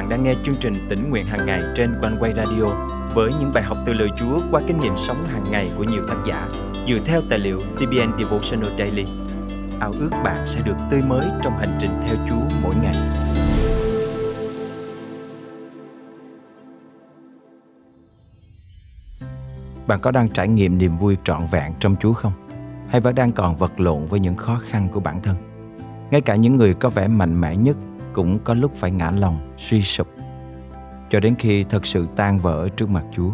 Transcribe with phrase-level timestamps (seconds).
[0.00, 2.64] bạn đang nghe chương trình tỉnh nguyện hàng ngày trên quanh quay radio
[3.14, 6.02] với những bài học từ lời Chúa qua kinh nghiệm sống hàng ngày của nhiều
[6.08, 6.48] tác giả
[6.88, 9.04] dựa theo tài liệu CBN Devotional Daily.
[9.80, 12.96] Ao ước bạn sẽ được tươi mới trong hành trình theo Chúa mỗi ngày.
[19.86, 22.32] Bạn có đang trải nghiệm niềm vui trọn vẹn trong Chúa không?
[22.88, 25.36] Hay vẫn đang còn vật lộn với những khó khăn của bản thân?
[26.10, 27.76] Ngay cả những người có vẻ mạnh mẽ nhất
[28.12, 30.08] cũng có lúc phải ngã lòng, suy sụp.
[31.10, 33.30] Cho đến khi thật sự tan vỡ trước mặt Chúa,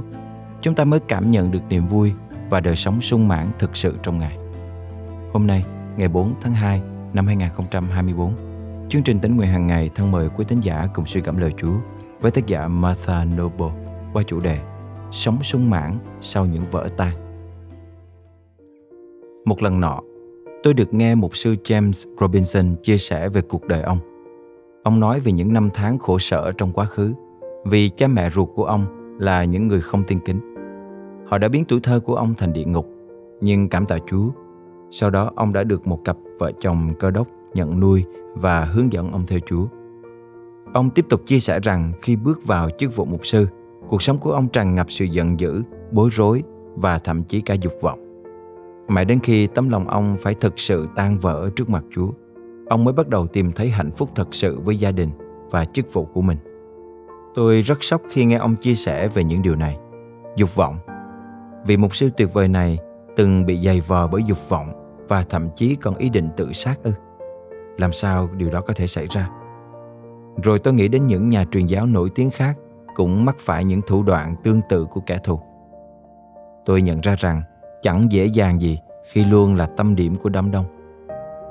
[0.61, 2.13] chúng ta mới cảm nhận được niềm vui
[2.51, 4.39] và đời sống sung mãn thực sự trong Ngài.
[5.33, 5.65] Hôm nay,
[5.97, 8.33] ngày 4 tháng 2 năm 2024,
[8.89, 11.53] chương trình tính nguyện hàng ngày thân mời quý tín giả cùng suy cảm lời
[11.59, 11.75] Chúa
[12.21, 13.71] với tác giả Martha Noble
[14.13, 14.61] qua chủ đề
[15.13, 17.13] Sống sung mãn sau những vỡ tan.
[19.45, 20.01] Một lần nọ,
[20.63, 24.16] tôi được nghe mục sư James Robinson chia sẻ về cuộc đời ông.
[24.87, 27.15] Ông nói về những năm tháng khổ sở trong quá khứ
[27.65, 28.87] vì cha mẹ ruột của ông
[29.19, 30.55] là những người không tiên kính.
[31.29, 32.89] Họ đã biến tuổi thơ của ông thành địa ngục,
[33.41, 34.29] nhưng cảm tạ Chúa.
[34.91, 38.93] Sau đó ông đã được một cặp vợ chồng cơ đốc nhận nuôi và hướng
[38.93, 39.67] dẫn ông theo Chúa.
[40.73, 43.47] Ông tiếp tục chia sẻ rằng khi bước vào chức vụ mục sư,
[43.89, 46.43] cuộc sống của ông tràn ngập sự giận dữ, bối rối
[46.77, 48.23] và thậm chí cả dục vọng.
[48.89, 52.09] Mãi đến khi tấm lòng ông phải thực sự tan vỡ trước mặt Chúa,
[52.69, 55.11] ông mới bắt đầu tìm thấy hạnh phúc thật sự với gia đình
[55.51, 56.39] và chức vụ của mình.
[57.35, 59.79] Tôi rất sốc khi nghe ông chia sẻ về những điều này.
[60.37, 60.79] Dục vọng.
[61.67, 62.79] Vị mục sư tuyệt vời này
[63.17, 64.73] từng bị dày vò bởi dục vọng
[65.09, 66.93] và thậm chí còn ý định tự sát ư.
[67.79, 69.31] Làm sao điều đó có thể xảy ra?
[70.43, 72.59] Rồi tôi nghĩ đến những nhà truyền giáo nổi tiếng khác
[72.95, 75.41] cũng mắc phải những thủ đoạn tương tự của kẻ thù.
[76.65, 77.43] Tôi nhận ra rằng
[77.83, 78.79] chẳng dễ dàng gì
[79.13, 80.76] khi luôn là tâm điểm của đám đông.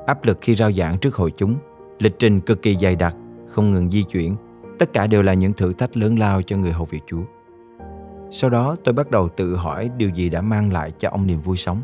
[0.06, 1.56] Áp lực khi rao giảng trước hội chúng,
[2.00, 3.16] lịch trình cực kỳ dày đặc,
[3.48, 4.36] không ngừng di chuyển
[4.80, 7.22] Tất cả đều là những thử thách lớn lao cho người hầu việc Chúa.
[8.32, 11.42] Sau đó tôi bắt đầu tự hỏi điều gì đã mang lại cho ông niềm
[11.42, 11.82] vui sống.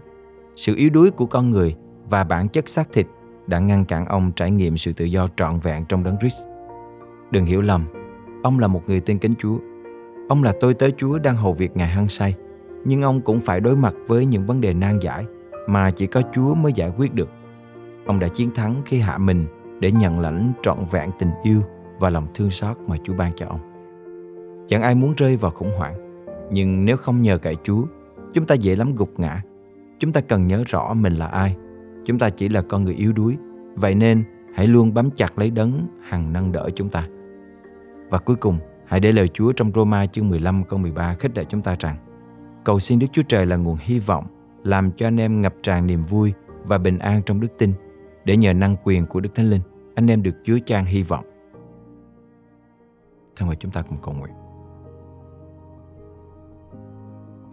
[0.55, 1.75] Sự yếu đuối của con người
[2.09, 3.07] và bản chất xác thịt
[3.47, 6.47] đã ngăn cản ông trải nghiệm sự tự do trọn vẹn trong đấng Christ.
[7.31, 7.85] Đừng hiểu lầm,
[8.43, 9.57] ông là một người tin kính Chúa.
[10.29, 12.35] Ông là tôi tới Chúa đang hầu việc Ngài hăng say,
[12.85, 15.25] nhưng ông cũng phải đối mặt với những vấn đề nan giải
[15.67, 17.29] mà chỉ có Chúa mới giải quyết được.
[18.05, 19.45] Ông đã chiến thắng khi hạ mình
[19.79, 21.61] để nhận lãnh trọn vẹn tình yêu
[21.99, 23.59] và lòng thương xót mà Chúa ban cho ông.
[24.69, 27.83] Chẳng ai muốn rơi vào khủng hoảng, nhưng nếu không nhờ cậy Chúa,
[28.33, 29.41] chúng ta dễ lắm gục ngã.
[29.99, 31.55] Chúng ta cần nhớ rõ mình là ai.
[32.05, 33.37] Chúng ta chỉ là con người yếu đuối,
[33.75, 34.23] vậy nên
[34.53, 37.07] hãy luôn bám chặt lấy đấng hằng nâng đỡ chúng ta.
[38.09, 41.45] Và cuối cùng, hãy để lời Chúa trong Roma chương 15 câu 13 khích lệ
[41.49, 41.95] chúng ta rằng
[42.63, 44.25] Cầu xin Đức Chúa Trời là nguồn hy vọng,
[44.63, 46.33] làm cho anh em ngập tràn niềm vui
[46.63, 47.73] và bình an trong đức tin,
[48.25, 49.61] để nhờ năng quyền của Đức Thánh Linh,
[49.95, 51.25] anh em được chứa chan hy vọng.
[53.35, 54.33] Thân mời chúng ta cùng cầu nguyện.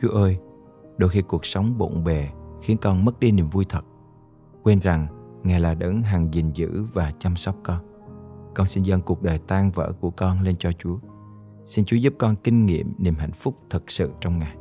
[0.00, 0.38] Chúa ơi,
[0.96, 2.28] đôi khi cuộc sống bộn bề
[2.62, 3.84] khiến con mất đi niềm vui thật.
[4.62, 5.06] Quên rằng
[5.42, 7.78] Ngài là đấng hằng gìn giữ và chăm sóc con.
[8.54, 10.98] Con xin dâng cuộc đời tan vỡ của con lên cho Chúa.
[11.64, 14.56] Xin Chúa giúp con kinh nghiệm niềm hạnh phúc thật sự trong Ngài.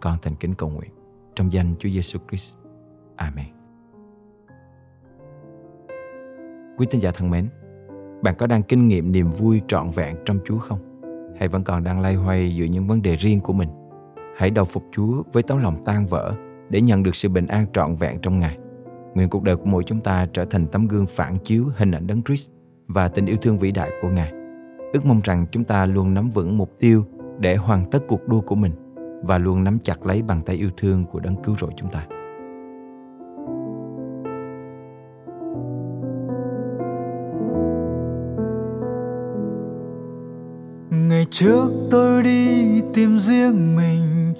[0.00, 0.90] Con thành kính cầu nguyện
[1.34, 2.56] trong danh Chúa Giêsu Christ.
[3.16, 3.55] Amen.
[6.78, 7.48] Quý tín giả thân mến,
[8.22, 10.78] bạn có đang kinh nghiệm niềm vui trọn vẹn trong Chúa không?
[11.38, 13.68] Hay vẫn còn đang lay hoay giữa những vấn đề riêng của mình?
[14.36, 16.34] Hãy đầu phục Chúa với tấm lòng tan vỡ
[16.70, 18.58] để nhận được sự bình an trọn vẹn trong Ngài.
[19.14, 22.06] Nguyện cuộc đời của mỗi chúng ta trở thành tấm gương phản chiếu hình ảnh
[22.06, 22.50] Đấng Christ
[22.86, 24.32] và tình yêu thương vĩ đại của Ngài.
[24.92, 27.04] Ước mong rằng chúng ta luôn nắm vững mục tiêu
[27.38, 28.72] để hoàn tất cuộc đua của mình
[29.22, 32.06] và luôn nắm chặt lấy bàn tay yêu thương của Đấng cứu rỗi chúng ta.
[40.96, 44.34] Ngày trước tôi đi tìm riêng mình,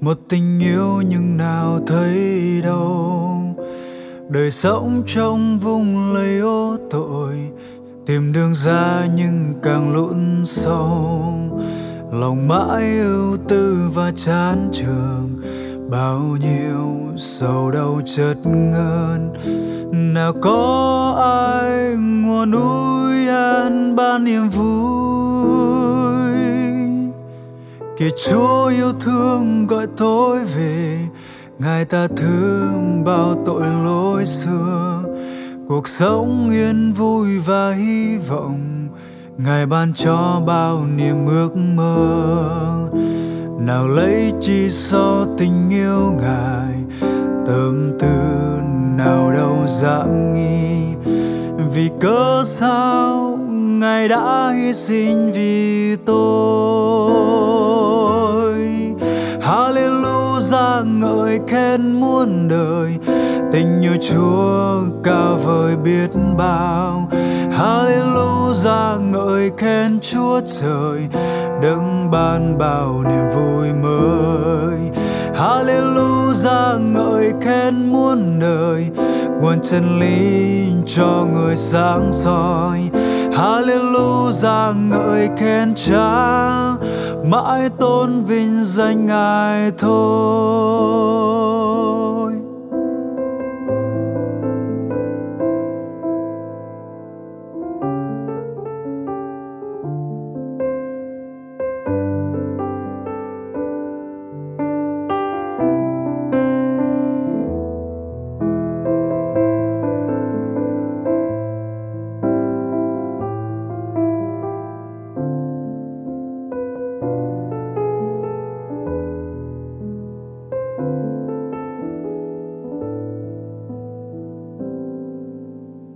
[0.00, 3.38] một tình yêu nhưng nào thấy đâu.
[4.28, 7.36] Đời sống trong vùng lầy ô tội,
[8.06, 11.32] tìm đường ra nhưng càng lún sâu.
[12.12, 15.42] Lòng mãi ưu tư và chán trường
[15.92, 19.32] bao nhiêu sầu đau chợt ngân
[20.14, 21.14] nào có
[21.62, 26.32] ai ngọn núi an ban niềm vui?
[27.98, 30.98] Kìa chúa yêu thương gọi tôi về,
[31.58, 35.02] ngài ta thương bao tội lỗi xưa.
[35.68, 38.88] Cuộc sống yên vui và hy vọng,
[39.38, 42.88] ngài ban cho bao niềm ước mơ
[43.66, 46.74] nào lấy chi so tình yêu ngài?
[47.46, 48.08] Tâm tư
[48.96, 50.94] nào đâu dám nghi?
[51.74, 53.38] Vì cớ sao
[53.78, 56.22] ngài đã hy sinh vì tôi?
[59.40, 62.96] Hallelujah, ngợi khen muôn đời.
[63.52, 67.10] Tình yêu chúa ca vời biết bao.
[67.50, 71.08] Hallelujah, ngợi khen chúa trời
[71.62, 74.78] đấng ban bao niềm vui mới.
[75.34, 78.86] Hallelujah, ngợi khen muôn đời.
[79.40, 82.90] Nguồn chân lý cho người sáng soi.
[83.32, 86.72] Hallelujah, ngợi khen cha.
[87.24, 91.51] Mãi tôn vinh danh ngài thôi.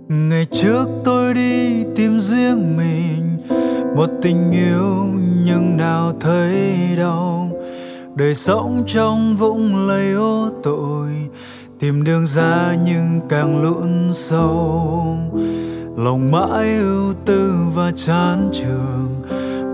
[0.09, 3.37] Ngày trước tôi đi tìm riêng mình,
[3.95, 5.05] một tình yêu
[5.45, 6.63] nhưng nào thấy
[6.97, 7.49] đâu.
[8.15, 11.09] Đời sống trong vũng lầy ô tội,
[11.79, 15.17] tìm đường ra nhưng càng lún sâu.
[15.97, 19.21] Lòng mãi ưu tư và chán trường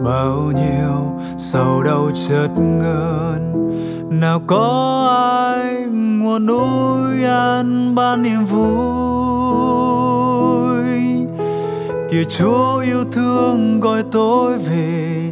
[0.05, 3.53] bao nhiêu sầu đau chợt ngơn
[4.09, 5.07] nào có
[5.39, 10.12] ai nguồn núi an ban niềm vui?
[12.13, 15.31] Kìa chúa yêu thương gọi tôi về.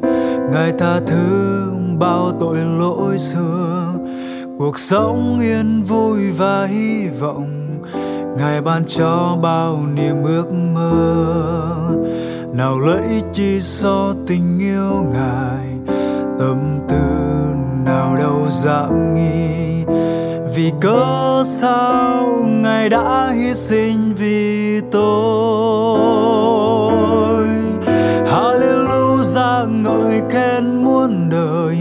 [0.51, 3.94] Ngài tha thứ, bao tội lỗi xưa.
[4.57, 7.81] Cuộc sống yên vui và hy vọng.
[8.38, 11.24] Ngài ban cho bao niềm ước mơ.
[12.54, 15.95] Nào lấy chi so tình yêu ngài,
[16.39, 17.01] tâm tư
[17.86, 19.86] nào đâu dám nghi
[20.56, 25.12] vì cớ sao ngài đã hy sinh vì tôi?
[28.25, 31.77] Hallelujah, ngợi khen muôn đời.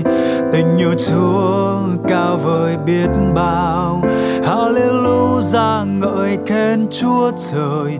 [0.52, 1.75] Tình yêu chúa
[2.08, 4.02] cao vời biết bao.
[4.44, 7.99] Hallelujah, ngợi khen chúa trời.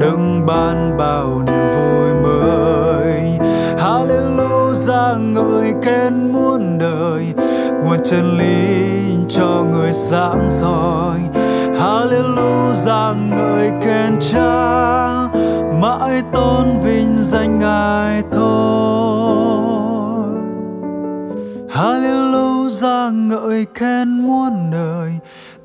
[0.00, 3.38] Đấng ban bao niềm vui mới.
[3.78, 7.34] Hallelujah, ngợi khen muôn đời
[7.84, 8.92] nguồn chân lý
[9.28, 11.20] cho người sáng soi.
[11.80, 15.28] Hallelujah ngợi khen cha
[15.80, 19.62] mãi tôn vinh danh ngài thôi.
[21.70, 25.12] Hallelujah ngợi khen muôn đời.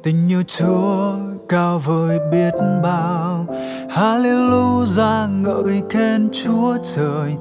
[0.04, 1.14] Tình yêu chúa
[1.50, 2.54] cao vời biết
[2.84, 3.46] bao.
[3.90, 7.36] Hallelujah ngợi khen chúa trời.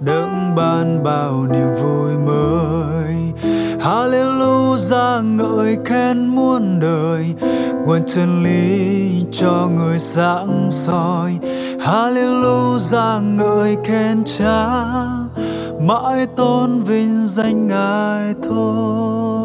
[0.00, 3.14] Đấng ban bao niềm vui mới
[3.80, 7.34] hallelujah, ngợi khen muôn đời.
[7.86, 11.38] Nguồn chân lý cho người sáng soi.
[11.80, 14.66] Hallelujah, ngợi khen cha.
[15.80, 19.39] Mãi tôn vinh danh ngài thôi.